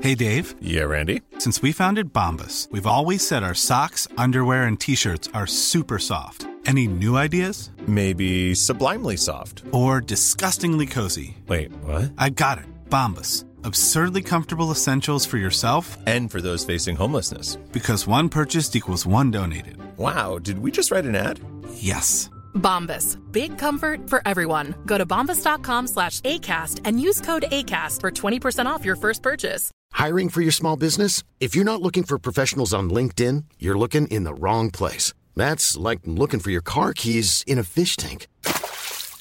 [0.00, 1.22] Hey Dave, Yeah, Randy.
[1.38, 5.98] since we founded Bombus, we've always said our socks, underwear, and t shirts are super
[5.98, 6.46] soft.
[6.66, 7.70] Any new ideas?
[7.86, 9.62] Maybe sublimely soft.
[9.72, 11.36] Or disgustingly cozy?
[11.48, 12.12] Wait, what?
[12.18, 12.66] I got it.
[12.90, 13.44] Bombus.
[13.64, 17.56] Absurdly comfortable essentials for yourself And for those facing homelessness.
[17.72, 19.76] because one purchased equals one donated.
[19.96, 21.40] Wow, did we just write an ad?
[21.74, 22.30] Yes.
[22.54, 23.18] Bombas.
[23.32, 24.74] Big comfort for everyone.
[24.86, 29.70] Go to bombas.com slash ACAST and use code ACAST for 20% off your first purchase.
[29.92, 31.22] Hiring for your small business?
[31.40, 35.14] If you're not looking for professionals on LinkedIn, you're looking in the wrong place.
[35.36, 38.26] That's like looking for your car keys in a fish tank.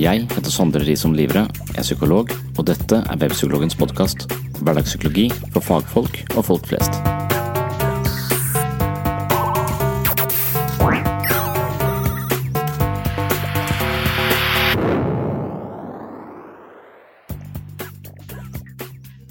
[0.00, 1.42] Jeg heter Sondre Risom Livre,
[1.76, 4.22] er psykolog, og dette er Webpsykologens podkast.
[4.62, 6.96] Hverdagspsykologi for fagfolk og folk flest.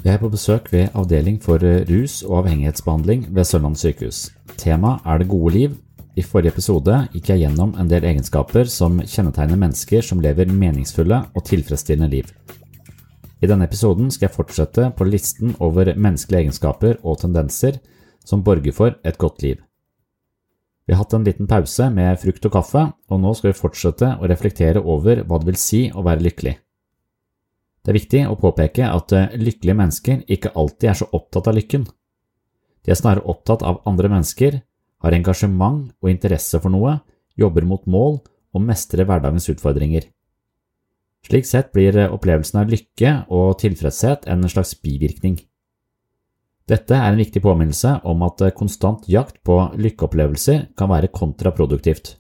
[0.06, 1.58] Jeg er på besøk ved Avdeling for
[1.90, 4.28] rus- og avhengighetsbehandling ved Sørlandet sykehus.
[4.58, 5.78] Temaet er det gode liv.
[6.20, 11.22] I forrige episode gikk jeg gjennom en del egenskaper som kjennetegner mennesker som lever meningsfulle
[11.32, 12.34] og tilfredsstillende liv.
[13.40, 17.80] I denne episoden skal jeg fortsette på listen over menneskelige egenskaper og tendenser
[18.28, 19.62] som borger for et godt liv.
[20.84, 24.16] Vi har hatt en liten pause med frukt og kaffe, og nå skal vi fortsette
[24.18, 26.56] å reflektere over hva det vil si å være lykkelig.
[27.80, 31.56] Det er viktig å påpeke at eh, lykkelige mennesker ikke alltid er så opptatt av
[31.56, 31.86] lykken.
[32.84, 34.60] De er snarere opptatt av andre mennesker,
[35.04, 37.00] har engasjement og interesse for noe,
[37.40, 38.20] jobber mot mål
[38.56, 40.08] og mestrer hverdagens utfordringer.
[41.28, 45.38] Slik sett blir opplevelsen av lykke og tilfredshet en slags bivirkning.
[46.70, 52.14] Dette er en viktig påminnelse om at konstant jakt på lykkeopplevelser kan være kontraproduktivt.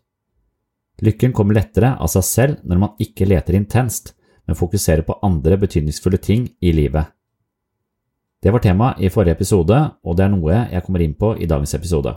[1.05, 4.15] Lykken kommer lettere av seg selv når man ikke leter intenst,
[4.47, 7.05] men fokuserer på andre betydningsfulle ting i livet.
[8.41, 11.47] Det var tema i forrige episode, og det er noe jeg kommer inn på i
[11.47, 12.15] dagens episode.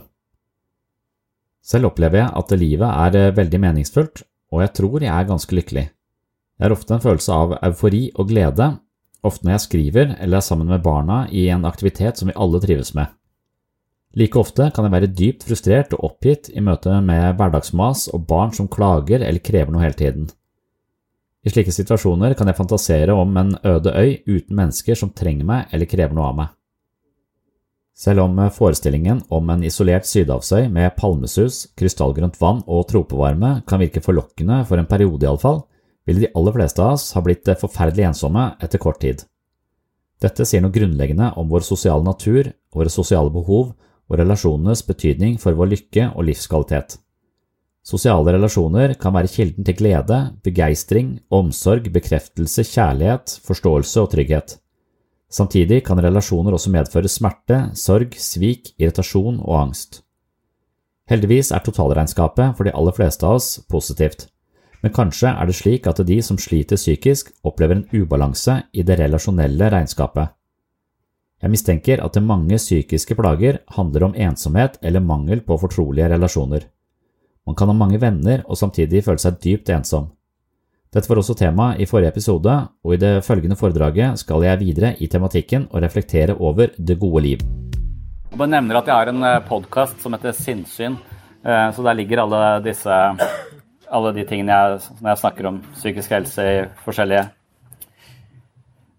[1.63, 4.23] Selv opplever jeg at livet er eh, veldig meningsfullt,
[4.53, 5.85] og jeg tror jeg er ganske lykkelig.
[6.59, 8.69] Jeg har ofte en følelse av eufori og glede,
[9.23, 12.61] ofte når jeg skriver eller er sammen med barna i en aktivitet som vi alle
[12.63, 13.07] trives med.
[14.13, 18.53] Like ofte kan jeg være dypt frustrert og oppgitt i møte med hverdagsmas og barn
[18.53, 20.27] som klager eller krever noe hele tiden.
[21.43, 25.73] I slike situasjoner kan jeg fantasere om en øde øy uten mennesker som trenger meg
[25.73, 26.51] eller krever noe av meg.
[27.93, 34.01] Selv om forestillingen om en isolert sydhavsøy med palmesus, krystallgrønt vann og tropevarme kan virke
[34.01, 35.61] forlokkende for en periode iallfall,
[36.07, 39.21] ville de aller fleste av oss ha blitt forferdelig ensomme etter kort tid.
[40.23, 43.73] Dette sier noe grunnleggende om vår sosiale natur, våre sosiale behov
[44.09, 46.97] og relasjonenes betydning for vår lykke og livskvalitet.
[47.83, 54.57] Sosiale relasjoner kan være kilden til glede, begeistring, omsorg, bekreftelse, kjærlighet, forståelse og trygghet.
[55.33, 60.03] Samtidig kan relasjoner også medføre smerte, sorg, svik, irritasjon og angst.
[61.09, 64.27] Heldigvis er totalregnskapet for de aller fleste av oss positivt,
[64.83, 68.99] men kanskje er det slik at de som sliter psykisk, opplever en ubalanse i det
[69.01, 70.35] relasjonelle regnskapet.
[71.43, 76.69] Jeg mistenker at det mange psykiske plager handler om ensomhet eller mangel på fortrolige relasjoner.
[77.43, 80.13] Man kan ha mange venner og samtidig føle seg dypt ensom.
[80.93, 82.53] Dette var også tema i forrige episode,
[82.85, 87.23] og i det følgende foredraget skal jeg videre i tematikken og reflektere over det gode
[87.25, 87.41] liv.
[88.29, 90.99] Jeg bare nevner at jeg har en eh, podkast som heter Sinnsyn,
[91.41, 92.99] eh, så der ligger alle disse
[93.93, 97.25] alle de tingene jeg, når jeg snakker om psykisk helse i forskjellige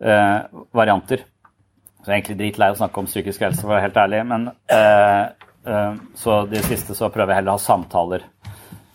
[0.03, 0.37] eh,
[0.75, 1.23] varianter.
[2.03, 4.25] Så jeg er egentlig dritlei å snakke om psykisk helse, for å være helt ærlig,
[4.35, 5.23] men eh,
[5.71, 8.27] eh, så de siste så prøver jeg heller å ha samtaler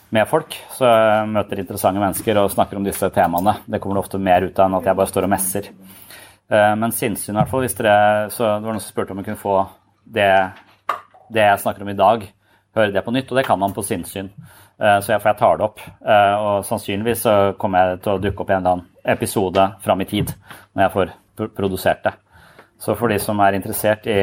[0.09, 0.55] med folk.
[0.73, 3.59] Så jeg møter interessante mennesker og snakker om disse temaene.
[3.69, 5.69] Det kommer det ofte mer ut av enn at jeg bare står og messer.
[6.49, 7.65] Eh, men sinnssyn, i hvert fall.
[7.65, 9.57] Hvis dere, så det var noen som spurte om jeg kunne få
[10.09, 10.31] det,
[11.29, 12.25] det, jeg snakker om i dag,
[12.77, 13.29] høre det på nytt.
[13.29, 14.31] Og det kan man på sinnssyn.
[14.79, 15.83] Eh, så jeg, for jeg tar det opp.
[15.85, 19.65] Eh, og sannsynligvis så kommer jeg til å dukke opp i en eller annen episode
[19.83, 20.33] fram i tid
[20.75, 21.13] når jeg får
[21.55, 22.15] produsert det.
[22.79, 24.21] Så for de som er interessert i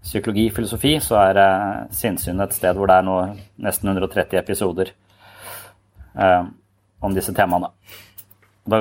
[0.00, 1.38] psykologi, filosofi, så er
[1.92, 3.24] sinnssyn et sted hvor det er noe,
[3.60, 4.92] nesten 130 episoder
[6.14, 6.42] eh,
[7.00, 7.70] om disse temaene.
[8.70, 8.80] Da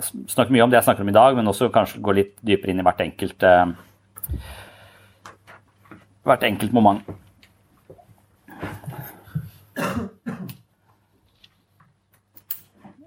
[0.00, 2.72] snakker mye om det jeg snakker om i dag, men også kanskje gå litt dypere
[2.72, 4.38] inn i hvert enkelt, eh,
[6.28, 7.02] hvert enkelt moment.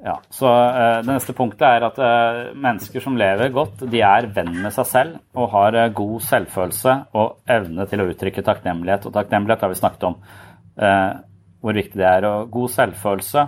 [0.05, 4.27] Ja, så eh, Det neste punktet er at eh, mennesker som lever godt, de er
[4.35, 9.07] venn med seg selv og har eh, god selvfølelse og evne til å uttrykke takknemlighet.
[9.09, 10.19] Og takknemlighet har vi snakket om.
[11.65, 12.27] Hvor viktig det er.
[12.29, 13.47] Og god selvfølelse.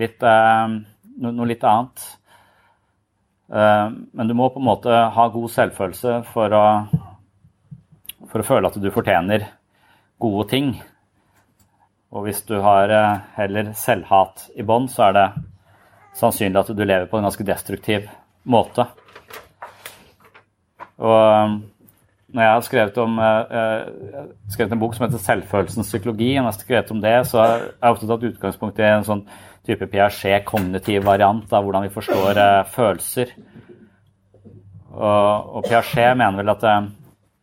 [0.00, 0.76] Litt, eh,
[1.22, 2.02] noe litt annet.
[3.54, 6.64] Eh, men du må på en måte ha god selvfølelse for å,
[8.26, 9.46] for å føle at du fortjener
[10.18, 10.74] gode ting.
[12.14, 15.28] Og hvis du har eh, heller selvhat i bånn, så er det
[16.18, 18.10] sannsynlig at du lever på en ganske destruktiv
[18.50, 18.86] måte.
[21.02, 21.60] Og
[22.34, 26.42] når jeg har skrevet, om, uh, skrevet en bok som heter 'Selvfølelsens psykologi', og jeg
[26.42, 29.26] har skrevet om det, så har jeg ofte tatt utgangspunkt i en sånn
[29.66, 33.30] type Piaget-kognitiv variant av hvordan vi forstår uh, følelser.
[34.90, 36.62] Og, og, Piaget mener vel at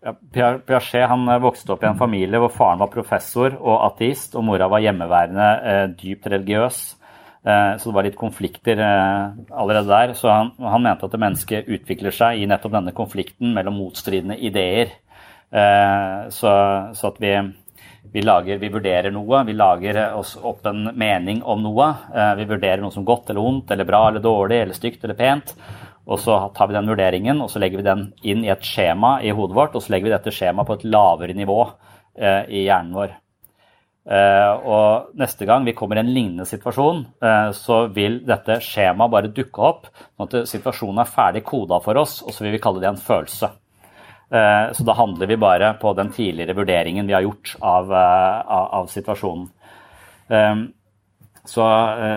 [0.04, 4.44] ja, Piaget han vokste opp i en familie hvor faren var professor og ateist, og
[4.44, 7.01] mora var hjemmeværende dypt religiøs.
[7.46, 10.14] Eh, så det var litt konflikter eh, allerede der.
[10.18, 14.94] Så han, han mente at mennesket utvikler seg i nettopp denne konflikten mellom motstridende ideer.
[15.50, 16.54] Eh, så,
[16.98, 17.34] så at vi,
[18.14, 21.94] vi, lager, vi vurderer noe, vi lager oss opp en mening om noe.
[22.38, 25.56] Vi vurderer noe som godt eller ondt, eller bra eller dårlig, eller stygt eller pent.
[26.12, 29.20] Og så tar vi den vurderingen og så legger vi den inn i et skjema
[29.22, 31.60] i hodet vårt, og så legger vi dette skjemaet på et lavere nivå
[32.22, 33.14] i hjernen vår.
[34.02, 39.14] Uh, og neste gang vi kommer i en lignende situasjon, uh, så vil dette skjemaet
[39.14, 39.90] bare dukke opp.
[40.18, 42.98] sånn at situasjonen er ferdig koda for oss, og så vil vi kalle det en
[42.98, 43.52] følelse.
[44.34, 48.68] Uh, så da handler vi bare på den tidligere vurderingen vi har gjort av, av,
[48.82, 49.50] av situasjonen.
[51.42, 51.64] Så,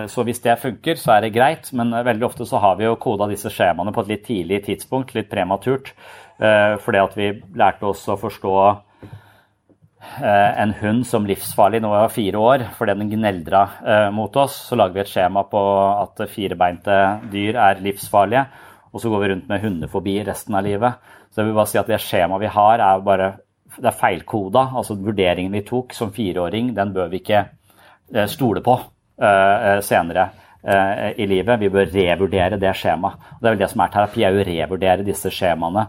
[0.07, 2.93] så, hvis det funker, så er det greit, men veldig ofte så har vi jo
[3.01, 5.89] koda disse skjemaene på et litt tidlig tidspunkt, litt prematurt,
[6.37, 8.94] fordi at vi lærte oss å forstå Eh,
[10.61, 14.57] en hund som livsfarlig når jeg var fire år fordi den gneldra eh, mot oss.
[14.69, 16.99] Så lager vi et skjema på at firebeinte
[17.31, 18.45] dyr er livsfarlige,
[18.91, 21.01] og så går vi rundt med hundefobi resten av livet.
[21.29, 23.29] Så jeg vil bare si at det skjemaet vi har, er bare
[23.75, 24.69] det er feilkoda.
[24.79, 28.79] Altså vurderingen vi tok som fireåring, den bør vi ikke eh, stole på
[29.15, 30.31] senere.
[31.15, 31.59] i livet.
[31.59, 33.19] Vi bør revurdere det skjemaet.
[33.39, 35.83] Det er vel det som er terapi, er å revurdere disse skjemaene.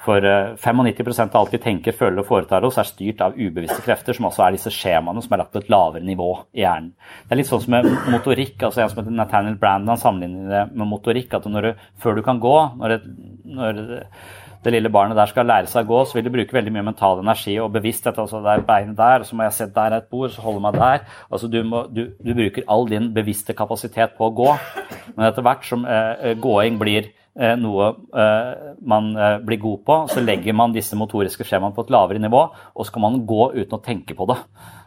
[0.00, 4.16] For 95% av alt vi tenker, føler og foretar oss, er styrt av ubevisste krefter,
[4.16, 6.94] som også er disse skjemaene som er lagt på et lavere nivå i hjernen.
[7.26, 8.62] Det er litt sånn som med motorikk.
[8.62, 11.34] altså En som heter Nathaniel Brandon sammenligner det med motorikk.
[11.36, 13.00] at du, Før du kan gå, når, det,
[13.44, 13.82] når
[14.64, 16.88] det lille barnet der skal lære seg å gå, så vil det bruke veldig mye
[16.90, 18.18] mental energi og bevissthet.
[18.18, 20.44] altså Det er beinet der, og så må jeg se der er et bord, så
[20.44, 21.06] holder meg der.
[21.30, 24.52] altså Du, må, du, du bruker all din bevisste kapasitet på å gå.
[25.14, 27.19] Men etter hvert som eh, gåing blir eh,
[27.60, 27.86] noe
[28.18, 32.22] eh, man eh, blir god på, så legger man disse motoriske skjemaene på et lavere
[32.22, 32.42] nivå,
[32.74, 34.38] og så kan man gå uten å tenke på det.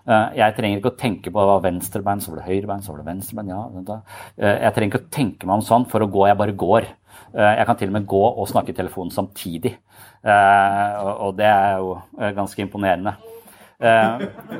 [0.03, 3.07] Eh, jeg trenger ikke å tenke på venstrebein, så var det høyrebein, så var det
[3.11, 3.53] venstrebein.
[3.53, 3.99] ja.
[4.37, 6.89] Eh, jeg trenger ikke å tenke meg om sånn for å gå, jeg bare går.
[7.33, 9.77] Eh, jeg kan til og med gå og snakke i telefonen samtidig.
[10.23, 13.15] Eh, og det er jo eh, ganske imponerende.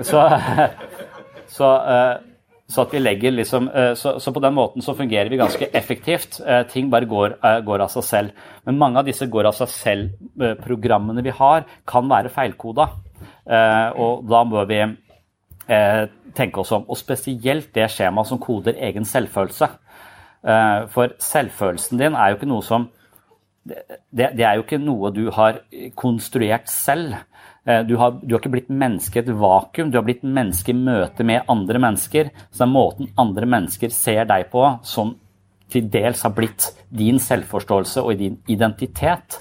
[0.04, 0.20] Så,
[1.56, 1.68] så,
[2.68, 3.68] så liksom,
[4.00, 6.40] så, så, på den måten så fungerer vi ganske effektivt.
[6.72, 8.32] Ting bare går, går av seg selv.
[8.66, 12.88] Men mange av disse går av seg selv-programmene vi har, kan være feilkoda.
[14.00, 14.80] Og da må vi
[16.34, 16.86] tenke oss om.
[16.88, 19.70] Og spesielt det skjemaet som koder egen selvfølelse.
[20.44, 22.90] Eh, for selvfølelsen din er jo ikke noe som
[23.64, 23.78] det,
[24.36, 25.62] det, er jo ikke noe du har
[25.96, 27.16] konstruert selv.
[27.66, 30.74] Eh, du har, du har, ikke blitt menneske i et vakuum, du har blitt menneske
[30.74, 32.32] i møte med andre mennesker.
[32.50, 35.16] Så det er måten andre mennesker ser deg på, som
[35.74, 39.40] til dels har blitt din selvforståelse og din identitet.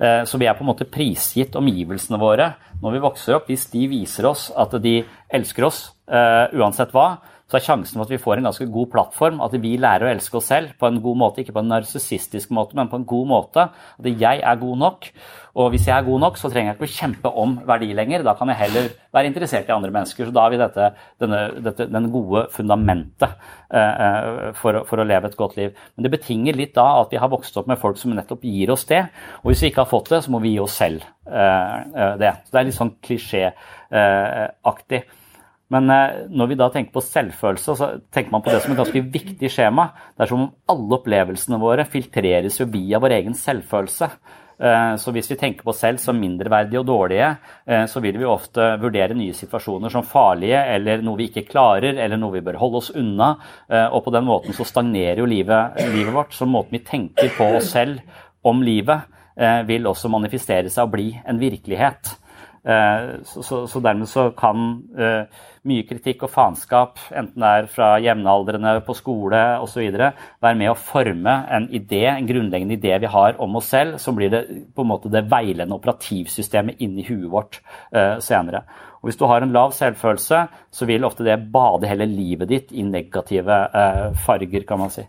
[0.00, 3.50] Eh, så vi er på en måte prisgitt omgivelsene våre når vi vokser opp.
[3.50, 5.00] Hvis de viser oss at de
[5.30, 7.20] elsker oss uansett hva,
[7.50, 10.10] så er sjansen for at vi får en ganske god plattform, at vi lærer å
[10.12, 13.06] elske oss selv på en god måte, ikke på en narsissistisk måte, men på en
[13.10, 13.64] god måte.
[13.98, 15.08] At jeg er god nok.
[15.58, 18.22] Og hvis jeg er god nok, så trenger jeg ikke å kjempe om verdi lenger.
[18.26, 20.28] Da kan jeg heller være interessert i andre mennesker.
[20.28, 20.84] Så da har vi dette,
[21.22, 23.30] denne, dette den gode fundamentet
[23.74, 25.74] eh, eh, for, for, å leve et godt liv.
[25.96, 28.70] Men det betinger litt da at vi har vokst opp med folk som nettopp gir
[28.76, 29.02] oss det.
[29.42, 32.14] Og hvis vi ikke har fått det, så må vi gi oss selv eh, eh
[32.22, 32.32] det.
[32.46, 35.00] Så det er litt sånn klisjéaktig.
[35.70, 38.80] Men eh, når vi da tenker på selvfølelse, så tenker man på det som et
[38.80, 39.90] ganske viktig skjema.
[40.16, 44.08] Det er som om alle opplevelsene våre filtreres jo via vår egen selvfølelse.
[44.60, 47.28] Eh, så hvis vi tenker på oss selv som mindreverdige og dårlige,
[47.70, 51.94] eh, så vil vi ofte vurdere nye situasjoner som farlige eller noe vi ikke klarer,
[51.94, 53.36] eller noe vi bør holde oss unna.
[53.94, 56.34] Og på den måten så stagnerer jo livet, livet vårt.
[56.34, 58.02] Så måten vi tenker på oss selv
[58.42, 59.06] om livet,
[59.68, 62.10] vil også manifestere seg og bli en virkelighet.
[62.60, 64.82] Så, så, så dermed så kan
[65.68, 70.76] mye kritikk og faenskap, enten det er fra jevnaldrende på skole osv., være med å
[70.78, 74.42] forme en idé, en grunnleggende idé vi har om oss selv, som blir det
[74.76, 77.60] på en måte det veilende operativsystemet inni huet vårt
[77.92, 78.64] uh, senere.
[79.00, 80.40] Og Hvis du har en lav selvfølelse,
[80.72, 85.04] så vil ofte det bade hele livet ditt i negative uh, farger, kan man si.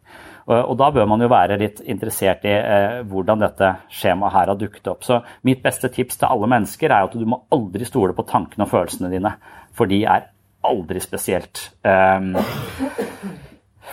[0.51, 4.51] Og, og, Da bør man jo være litt interessert i uh, hvordan dette skjemaet her
[4.51, 5.05] har dukket opp.
[5.07, 8.67] Så Mitt beste tips til alle mennesker er at du må aldri stole på tankene
[8.67, 9.35] og følelsene dine.
[9.77, 10.27] For de er
[10.67, 12.35] aldri spesielt um,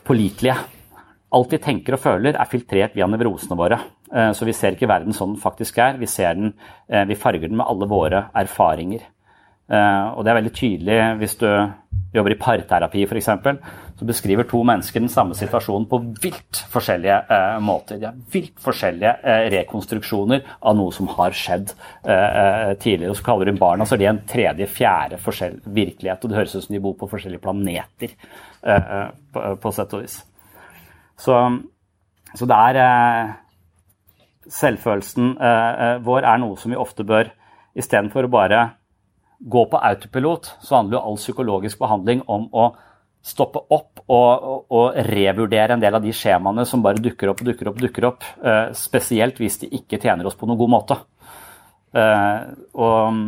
[0.05, 0.57] pålitelige.
[1.39, 3.79] Alt vi tenker og føler, er filtrert via nevrosene våre.
[4.11, 6.01] Uh, så vi ser ikke verden sånn den faktisk er.
[6.01, 6.57] Vi, den,
[6.89, 9.07] vi farger den med alle våre erfaringer.
[9.69, 11.49] Uh, og det er veldig tydelig hvis du
[12.15, 13.29] jobber i parterapi f.eks.,
[13.99, 17.99] så beskriver to mennesker den samme situasjonen på vilt forskjellige eh, måter.
[17.99, 21.73] De har vilt forskjellige eh, rekonstruksjoner av noe som har skjedd
[22.07, 23.11] eh, tidligere.
[23.11, 26.23] Og så kaller hun barna så de en tredje, fjerde virkelighet.
[26.23, 28.15] Og det høres ut som de bor på forskjellige planeter,
[28.63, 30.17] på, på, sett og vis.
[31.19, 31.35] Så,
[32.35, 33.37] så det er
[34.49, 35.35] Selvfølelsen
[36.07, 37.29] vår er noe som vi ofte bør
[37.79, 38.63] Istedenfor å bare
[39.39, 42.69] gå på autopilot, så handler jo all psykologisk behandling om å
[43.25, 47.43] stoppe opp og, og, og, revurdere en del av de skjemaene som bare dukker opp
[47.43, 47.81] og dukker opp.
[47.83, 50.99] dukker opp, uh, Spesielt hvis de ikke tjener oss på noen god måte.
[51.95, 53.21] Uh, og,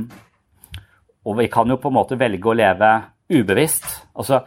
[1.25, 2.95] og, vi kan jo på en måte velge å leve
[3.31, 3.87] ubevisst.
[4.14, 4.43] altså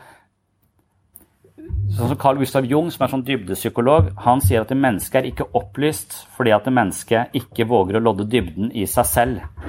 [1.93, 5.51] Sånn som Carl Gustav Jung, som er sånn dybdepsykolog, han sier at mennesket er ikke
[5.55, 9.65] opplyst fordi at mennesket ikke våger å lodde dybden i seg selv.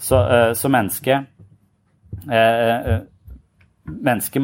[0.00, 1.35] Så, uh, så mennesket
[3.86, 4.40] mennesker,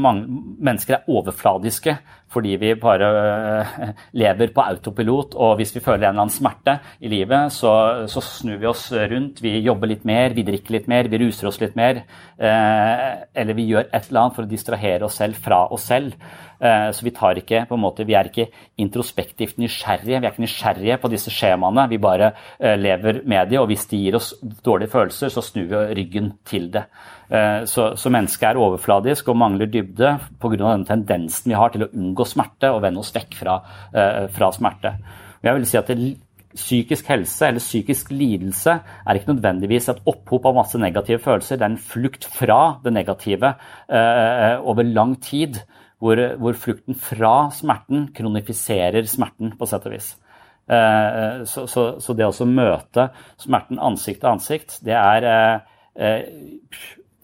[0.62, 1.96] mennesker, er overfladiske
[2.32, 5.36] fordi vi bare uh, lever på autopilot.
[5.36, 7.72] Og hvis vi føler en eller annen smerte i livet, så,
[8.10, 9.42] så, snur vi oss rundt.
[9.44, 12.04] Vi jobber litt mer, vi drikker litt mer, vi ruser oss litt mer.
[12.40, 16.16] Uh, eller vi gjør et eller annet for å distrahere oss selv fra oss selv.
[16.62, 18.48] Uh, så vi, tar ikke, på en måte, vi er ikke
[18.82, 20.20] introspektivt nysgjerrige.
[20.20, 21.88] Vi er ikke nysgjerrige på disse skjemaene.
[21.90, 22.32] Vi bare
[22.78, 24.32] lever med de, og hvis de gir oss
[24.64, 26.86] dårlige følelser, så snur vi ryggen til det.
[27.68, 30.10] Så, så mennesket er overfladisk og mangler dybde
[30.42, 30.58] pga.
[30.58, 33.58] den tendensen vi har til å unngå unngå smerte og vende oss vekk fra,
[34.32, 34.94] fra smerte.
[35.42, 36.12] Jeg vil si at det,
[36.52, 41.56] Psykisk helse eller psykisk lidelse er ikke nødvendigvis et opphop av masse negative følelser.
[41.56, 43.54] Det er en flukt fra det negative
[43.88, 45.62] eh, over lang tid,
[46.02, 50.10] hvor, hvor, flukten fra smerten kronifiserer smerten, på sett og vis.
[50.68, 53.08] Eh, så, så, så, det å møte
[53.40, 56.28] smerten ansikt til ansikt, det er eh,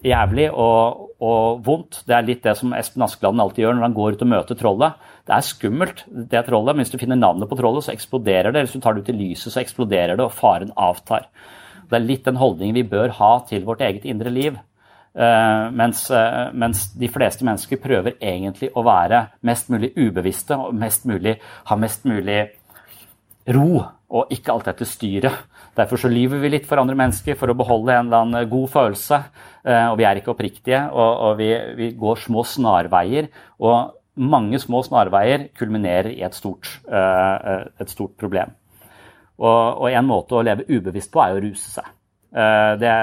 [0.05, 2.01] jævlig og, og, vondt.
[2.07, 4.59] Det er litt det som Espen Askeland alltid gjør når han går ut og møter
[4.59, 5.09] trollet.
[5.27, 8.65] Det er skummelt, det trollet, men hvis du finner navnet på trollet, så eksploderer det.
[8.65, 11.27] Hvis du tar det ut i lyset, så eksploderer det, og faren avtar.
[11.89, 14.59] Det er litt den holdningen vi bør ha til vårt eget indre liv.
[15.19, 20.77] Uh, mens, uh, mens, de fleste mennesker prøver egentlig å være mest mulig ubevisste og
[20.77, 21.33] mest mulig,
[21.65, 22.43] ha mest mulig
[23.47, 23.69] ro
[24.09, 25.45] og ikke alt dette styret.
[25.77, 28.71] Derfor så lyver vi litt for andre mennesker for å beholde en eller annen god
[28.73, 29.19] følelse.
[29.63, 33.29] Eh, og vi er ikke oppriktige, og, og vi, vi, går små snarveier.
[33.61, 38.55] Og mange små snarveier kulminerer i et stort, eh, et stort problem.
[39.39, 41.95] Og, og, en måte å leve ubevisst på er å ruse seg.
[42.33, 42.95] Eh, det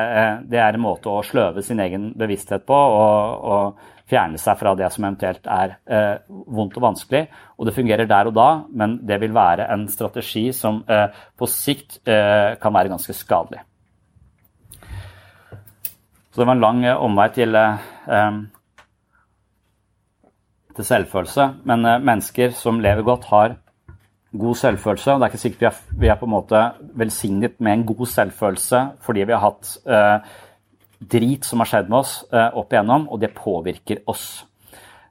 [0.50, 2.76] det er en måte å sløve sin egen bevissthet på.
[2.76, 7.24] og, og fjerne seg fra det som eventuelt er eh, vondt og vanskelig.
[7.58, 11.48] Og det fungerer der og da, men det vil være en strategi som eh, på
[11.50, 13.64] sikt eh, kan være ganske skadelig.
[16.36, 18.40] Så det var en lang eh, omvei til, eh,
[20.76, 21.46] til selvfølelse.
[21.64, 23.56] Men eh, mennesker som lever godt, har
[24.36, 25.12] god selvfølelse.
[25.14, 26.62] og Det er ikke sikkert vi er, vi er, på en måte
[26.94, 29.70] velsignet med en god selvfølelse fordi vi har hatt
[31.00, 34.44] drit som har skjedd med oss uh, opp igjennom, og det påvirker oss.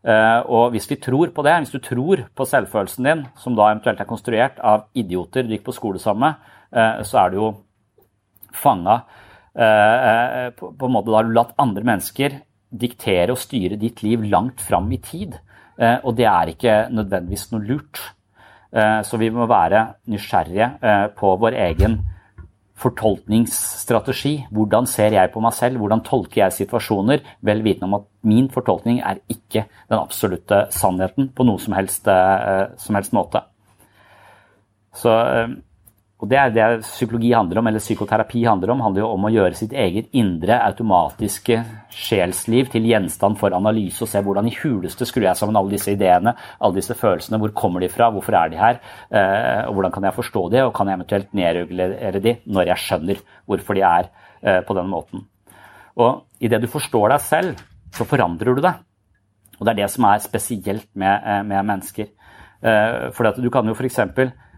[0.05, 3.71] Uh, og hvis vi tror på det, hvis du tror på selvfølelsen din, som da
[3.71, 7.39] eventuelt er konstruert av idioter du gikk på skole sammen med, uh, så er du
[7.41, 7.53] jo
[8.55, 9.03] fanga
[9.55, 12.33] på, en måte Da har du latt andre mennesker
[12.75, 15.37] diktere og styre ditt liv langt fram i tid.
[16.03, 18.01] og det er ikke nødvendigvis noe lurt.
[19.07, 20.67] så vi må være nysgjerrige
[21.15, 21.95] på vår egen
[22.79, 24.33] fortolkningsstrategi.
[24.53, 28.50] Hvordan ser jeg på meg selv, hvordan tolker jeg situasjoner, vel vitende om at min
[28.51, 33.46] fortolkning er ikke den absolutte sannheten på noe som helst, uh, som helst måte.
[34.96, 35.55] Så uh,
[36.25, 38.79] og det er det psykologi handler om, eller psykoterapi handler om.
[38.81, 41.59] handler jo om å gjøre sitt eget indre, automatiske
[41.94, 45.94] sjelsliv til gjenstand for analyse og se hvordan i huleste skrur jeg sammen alle disse
[45.94, 47.38] ideene, alle disse følelsene.
[47.44, 48.79] Hvor kommer de fra, hvorfor er de her,
[49.11, 52.85] eh, og hvordan kan jeg forstå de, og kan jeg eventuelt nedregulere de når jeg
[52.88, 54.09] skjønner hvorfor de er
[54.42, 55.27] eh, på den måten.
[56.01, 57.61] Og idet du forstår deg selv,
[57.94, 58.81] så forandrer du deg.
[59.59, 62.09] Og det er det som er spesielt med, eh, med mennesker.
[63.14, 64.00] For du kan jo f.eks.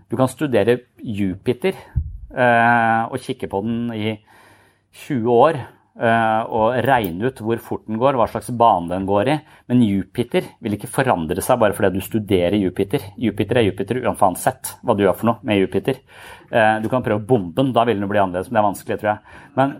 [0.08, 4.14] Du kan studere Jupiter eh, og kikke på den i
[5.04, 9.34] 20 år eh, og regne ut hvor fort den går, hva slags bane den går
[9.34, 9.36] i.
[9.68, 13.10] Men Jupiter vil ikke forandre seg bare fordi du studerer Jupiter.
[13.20, 16.00] Jupiter er Jupiter uansett hva du gjør for noe med Jupiter.
[16.48, 19.14] Eh, du kan prøve bomben, da vil den bli annerledes, men det er vanskelig, tror
[19.14, 19.38] jeg.
[19.60, 19.78] Men,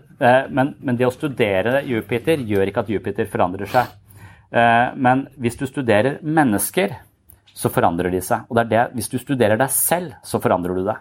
[0.52, 3.96] men, men det å studere Jupiter gjør ikke at Jupiter forandrer seg.
[4.96, 6.94] Men hvis du studerer mennesker,
[7.58, 8.46] så forandrer de seg.
[8.48, 11.00] Og det er det, Hvis du studerer deg selv, så forandrer du deg.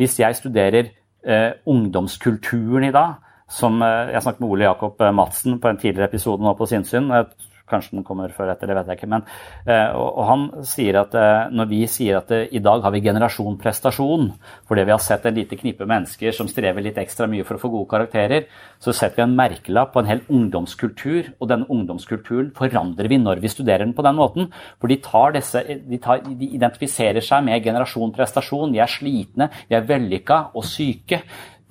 [0.00, 3.18] Hvis jeg studerer eh, ungdomskulturen i dag,
[3.50, 6.68] som eh, jeg snakket med Ole Jakob eh, Madsen på en tidligere episode nå på
[6.70, 7.10] Sinnsyn,
[7.70, 9.10] Kanskje den kommer før etter, det vet jeg ikke.
[9.14, 9.26] Men,
[9.66, 13.02] eh, og, han sier at eh, når vi sier at eh, i dag har vi
[13.04, 14.30] generasjon prestasjon,
[14.68, 17.62] fordi vi har sett en lite knippe mennesker som strever litt ekstra mye for å
[17.62, 18.48] få gode karakterer,
[18.82, 23.44] så setter vi en merkelapp på en hel ungdomskultur, og denne ungdomskulturen forandrer vi når
[23.44, 24.50] vi studerer den på den måten.
[24.80, 29.50] For de, tar disse, de, tar, de identifiserer seg med generasjon prestasjon, de er slitne,
[29.70, 31.22] de er vellykka og syke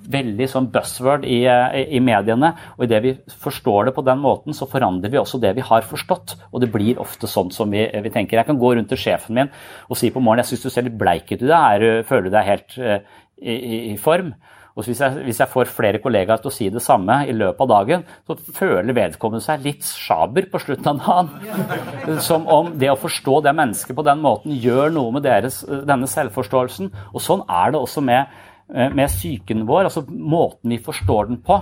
[0.08, 2.52] veldig sånn buzzword i, i mediene.
[2.78, 5.86] Og idet vi forstår det på den måten, så forandrer vi også det vi har
[5.86, 6.36] forstått.
[6.50, 8.40] Og det blir ofte sånn som vi, vi tenker.
[8.40, 9.50] Jeg kan gå rundt til sjefen min
[9.90, 12.34] og si på morgenen jeg syns du ser litt bleik ut i dag, føler du
[12.34, 12.96] deg helt uh,
[13.40, 13.54] i,
[13.92, 14.32] i, form?
[14.78, 17.64] Og hvis jeg, hvis jeg, får flere kollegaer til å si det samme i løpet
[17.66, 22.20] av dagen, så føler vedkommende seg litt sjaber på slutten av dagen.
[22.28, 26.08] Som om det å forstå det mennesket på den måten gjør noe med deres, denne
[26.08, 26.94] selvforståelsen.
[27.12, 31.40] Og sånn er det også med Eh, med psyken vår, altså måten vi forstår den
[31.42, 31.56] på,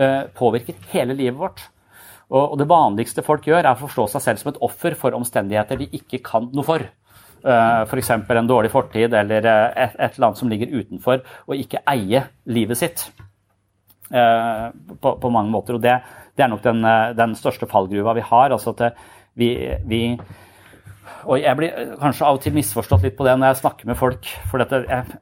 [0.00, 1.66] eh, påvirker hele livet vårt.
[2.28, 5.78] Og det vanligste folk gjør, er å forstå seg selv som et offer for omstendigheter
[5.80, 6.82] de ikke kan noe for.
[7.40, 8.10] F.eks.
[8.26, 12.76] For en dårlig fortid eller et, eller annet som ligger utenfor, og ikke eie livet
[12.76, 13.06] sitt.
[14.08, 15.78] På, mange måter.
[15.78, 15.94] Og det,
[16.36, 16.84] er nok den,
[17.16, 18.52] den, største fallgruva vi har.
[18.52, 19.00] altså at
[19.32, 19.54] vi,
[19.88, 20.02] vi
[21.24, 23.98] og jeg blir kanskje av og til misforstått litt på det når jeg snakker med
[23.98, 24.28] folk.
[24.50, 25.18] For dette, jeg,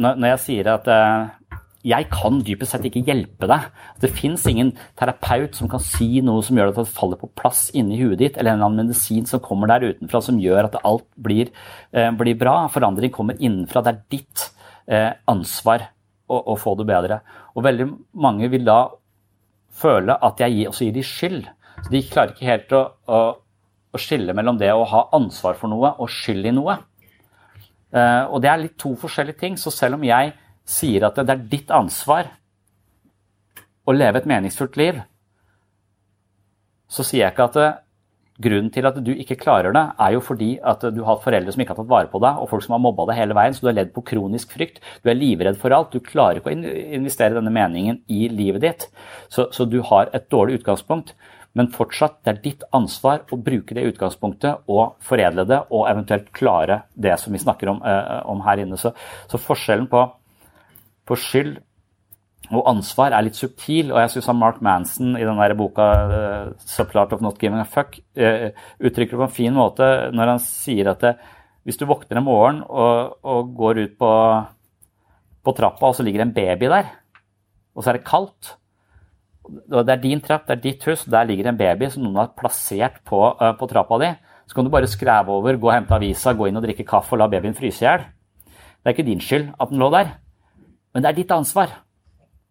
[0.00, 3.66] når, jeg sier at eh, jeg kan dypest sett ikke hjelpe deg.
[4.00, 7.66] Det fins ingen terapeut som kan si noe som gjør at det faller på plass
[7.76, 10.78] inni huet ditt, eller en eller annen medisin som kommer der utenfra som gjør at
[10.86, 11.50] alt blir,
[11.92, 12.68] eh, blir bra.
[12.72, 13.82] Forandring kommer innenfra.
[13.82, 14.46] Det er ditt
[14.86, 15.88] eh, ansvar
[16.30, 17.20] å, å, få det bedre.
[17.56, 18.86] Og veldig mange vil da
[19.72, 21.50] føle at jeg også gir de skyld.
[21.82, 23.20] Så de klarer ikke helt å, å,
[23.90, 26.78] å skille mellom det å ha ansvar for noe og skyld i noe.
[27.92, 29.58] Eh, og det er litt to forskjellige ting.
[29.60, 30.34] Så selv om jeg
[30.68, 32.32] sier at det er ditt ansvar
[33.82, 35.00] å leve et meningsfullt liv,
[36.92, 37.70] så sier jeg ikke at det,
[38.42, 41.62] grunnen til at du ikke klarer det, er jo fordi at du har foreldre som
[41.62, 43.64] ikke har tatt vare på deg, og folk som har mobba deg hele veien, så
[43.64, 44.80] du har ledd på kronisk frykt.
[45.04, 45.92] Du er livredd for alt.
[45.92, 46.56] Du klarer ikke å
[46.98, 48.88] investere denne meningen i livet ditt.
[49.32, 51.14] Så, så du har et dårlig utgangspunkt.
[51.58, 56.30] Men fortsatt, det er ditt ansvar å bruke det utgangspunktet og foredle det, og eventuelt
[56.32, 58.78] klare det som vi snakker om, uh, om her inne.
[58.80, 58.94] Så,
[59.28, 60.06] så forskjellen på,
[61.08, 61.58] på, skyld
[62.52, 67.04] og ansvar er litt subtil, og jeg syns Mark Manson i den der boka uh,
[67.04, 68.48] of Not Giving a Fuck' uh,
[68.80, 71.14] uttrykker det på en fin måte når han sier at det,
[71.68, 74.10] hvis du våkner en morgen og, og går ut på,
[75.44, 76.90] på trappa, og så ligger det en baby der,
[77.76, 78.56] og så er det kaldt
[79.42, 82.34] det er din trapp, det er ditt hus, der ligger en baby som noen har
[82.38, 84.10] plassert på, uh, på trappa di.
[84.46, 87.14] Så kan du bare skreve over, gå og hente avisa, gå inn og drikke kaffe
[87.16, 88.04] og la babyen fryse i hjel.
[88.82, 90.14] Det er ikke din skyld at den lå der,
[90.92, 91.70] men det er ditt ansvar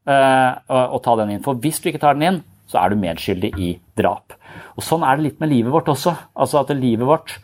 [0.08, 1.44] uh, å, å, ta den inn.
[1.46, 4.36] For hvis du ikke tar den inn, så er du medskyldig i drap.
[4.80, 6.16] Og Sånn er det litt med livet vårt også.
[6.40, 7.38] Altså at livet vårt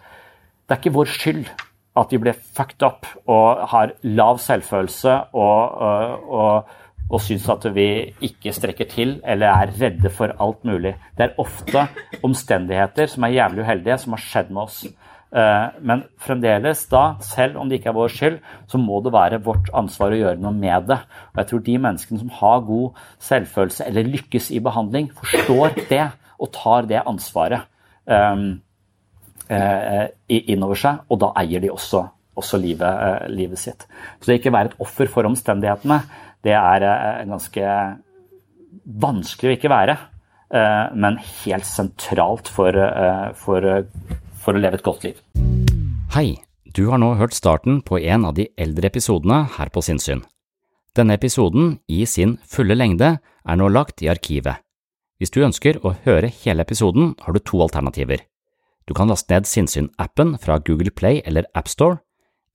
[0.68, 1.50] Det er ikke vår skyld
[1.98, 6.76] at vi ble fucked up og har lav selvfølelse og, og, og
[7.08, 7.88] og syns at vi
[8.28, 10.96] ikke strekker til eller er redde for alt mulig.
[11.18, 11.88] Det er ofte
[12.24, 14.82] omstendigheter som er jævlig uheldige, som har skjedd med oss.
[15.28, 18.38] Eh, men fremdeles da, selv om det ikke er vår skyld,
[18.72, 21.00] så må det være vårt ansvar å gjøre noe med det.
[21.34, 26.06] Og jeg tror de menneskene som har god selvfølelse eller lykkes i behandling, forstår det
[26.38, 27.66] og tar det ansvaret
[28.06, 28.60] um,
[29.50, 32.04] uh, innover seg, og da eier de også,
[32.38, 33.88] også livet, uh, livet sitt.
[34.22, 35.98] Så det ikke være et offer for omstendighetene,
[36.48, 37.74] det er eh, ganske
[39.04, 39.98] vanskelig å ikke være,
[40.56, 43.68] eh, men helt sentralt for, eh, for,
[44.42, 45.20] for å leve et godt liv.
[46.16, 50.24] Hei, du har nå hørt starten på en av de eldre episodene her på Sinnsyn.
[50.98, 54.64] Denne episoden, i sin fulle lengde, er nå lagt i arkivet.
[55.18, 58.22] Hvis du ønsker å høre hele episoden, har du to alternativer.
[58.88, 62.00] Du kan laste ned Sinnsyn-appen fra Google Play eller AppStore,